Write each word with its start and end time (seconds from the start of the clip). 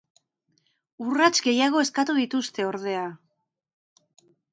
Urrats 1.07 1.43
gehiago 1.47 1.83
eskatu 1.87 2.15
dituzte, 2.21 2.65
ordea. 2.71 3.05